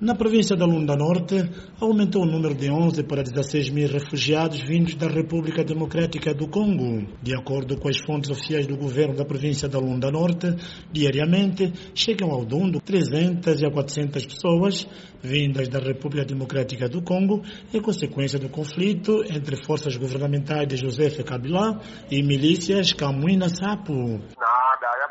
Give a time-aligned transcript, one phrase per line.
[0.00, 1.50] Na província da Lunda Norte,
[1.80, 7.04] aumentou o número de 11 para 16 mil refugiados vindos da República Democrática do Congo.
[7.20, 10.54] De acordo com as fontes oficiais do governo da província da Lunda Norte,
[10.92, 14.86] diariamente chegam ao Dundo 300 a 400 pessoas
[15.20, 17.42] vindas da República Democrática do Congo
[17.74, 24.20] em consequência do conflito entre forças governamentais de José Kabila e milícias Camuina Sapo.
[24.38, 24.67] Já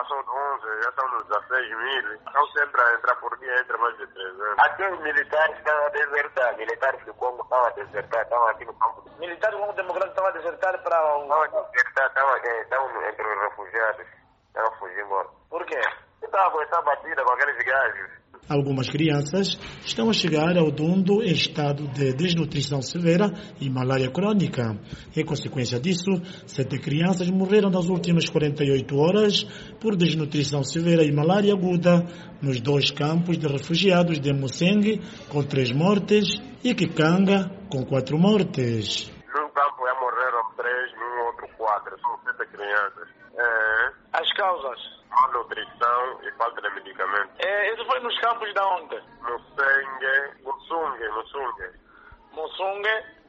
[0.00, 2.14] passou de 11, já estão nos 16 mil.
[2.14, 4.58] Estão sempre a entrar por dia, entra mais de 300.
[4.58, 8.74] Aqui os militares estão a desertar, militares do Congo estão a desertar, estão aqui no
[8.74, 9.10] campo.
[9.18, 11.22] Militares do Congo Democrático estão a desertar para o...
[11.22, 14.06] Estão a desertar, estão, estão entre os refugiados,
[14.46, 15.28] estão a fugir embora.
[15.50, 15.80] Por quê?
[16.22, 18.19] Estava com essa batida com aqueles gajos.
[18.50, 24.76] Algumas crianças estão a chegar ao Dundo em estado de desnutrição severa e malária crônica.
[25.16, 26.10] Em consequência disso,
[26.46, 29.44] sete crianças morreram nas últimas 48 horas
[29.80, 32.04] por desnutrição severa e malária aguda
[32.42, 39.12] nos dois campos de refugiados de Museng, com três mortes, e Kikanga, com quatro mortes.
[39.32, 41.96] Num campo já morreram três, num outro quatro.
[42.00, 43.08] São sete crianças.
[43.38, 43.92] É.
[44.12, 45.00] As causas?
[45.10, 46.69] malnutrição e falta de.
[48.00, 48.96] É, nos campos da onde?
[49.20, 51.70] Musengue, Musungue, Musungue.
[52.32, 53.20] Musungue?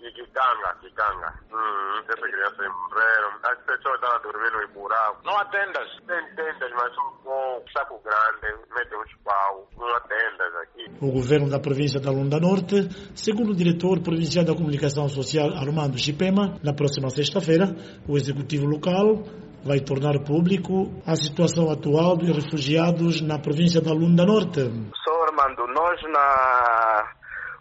[0.00, 1.32] E Kikanga, Kikanga.
[1.52, 3.38] Hum, essas crianças morreram.
[3.44, 5.20] As pessoas estavam dormindo em buraco.
[5.24, 5.88] Não há tendas?
[6.06, 9.68] Tem tendas, mas um com saco grande, metem uns pau.
[9.76, 10.86] Não há tendas aqui.
[11.00, 15.98] O governo da província da Lunda Norte, segundo o diretor provincial da comunicação social Armando
[15.98, 17.66] Chipema, na próxima sexta-feira,
[18.08, 19.22] o executivo local
[19.64, 24.60] vai tornar público a situação atual dos refugiados na província da Lunda Norte.
[25.04, 27.12] Sou Armando, nós na...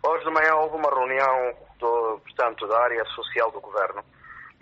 [0.03, 4.03] hoje de manhã houve uma reunião do, portanto, da área social do governo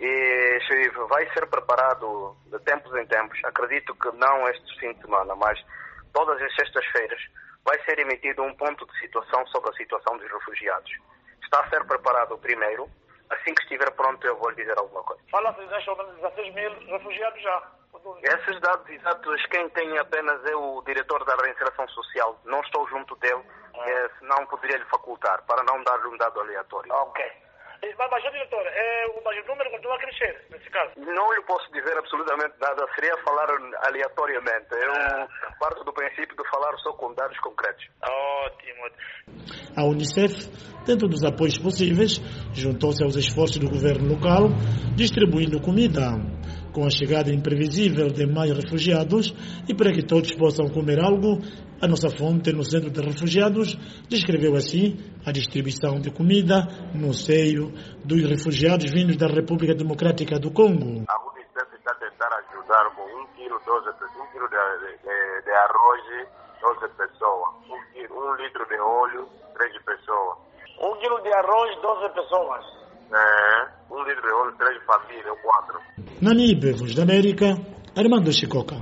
[0.00, 0.60] e
[1.08, 5.58] vai ser preparado de tempos em tempos, acredito que não este fim de semana, mas
[6.12, 7.20] todas as sextas-feiras,
[7.64, 10.90] vai ser emitido um ponto de situação sobre a situação dos refugiados.
[11.42, 12.88] Está a ser preparado o primeiro,
[13.30, 15.22] Assim que estiver pronto, eu vou lhe dizer alguma coisa.
[15.30, 17.62] Fala-se de 16 mil refugiados já.
[18.22, 22.40] Esses dados exatos, quem tem apenas é o diretor da reinserção social.
[22.44, 23.42] Não estou junto dele,
[23.74, 23.90] ah.
[23.90, 26.92] é, senão poderia lhe facultar, para não dar-lhe um dado aleatório.
[26.92, 27.24] Ok.
[27.98, 30.92] Mas, diretor, é, o número continua a crescer, nesse caso?
[30.96, 33.48] Não lhe posso dizer absolutamente nada, seria falar
[33.86, 34.66] aleatoriamente.
[34.72, 35.28] Eu ah.
[35.58, 37.88] parto do princípio de falar só com dados concretos.
[39.76, 40.48] A Unicef,
[40.84, 42.20] dentro dos apoios possíveis,
[42.52, 44.48] juntou-se aos esforços do governo local,
[44.96, 46.18] distribuindo comida
[46.72, 49.34] com a chegada imprevisível de mais refugiados
[49.68, 51.40] e para que todos possam comer algo,
[51.82, 53.76] a nossa fonte no centro de refugiados
[54.08, 57.72] descreveu assim a distribuição de comida no seio
[58.04, 61.04] dos refugiados vindos da República Democrática do Congo.
[61.08, 64.56] A Unicef está tentando ajudar com um quilo, 12, um quilo de,
[65.02, 66.28] de, de arroz,
[66.60, 70.38] 12 pessoas, um, quilo, um litro de óleo, 13 pessoas.
[70.80, 72.64] Um quilo de arroz, 12 pessoas.
[73.12, 75.78] É, um litro de óleo, três famílias, quatro.
[76.22, 77.56] Nani Voz da América,
[77.96, 78.76] Armando Chicoca.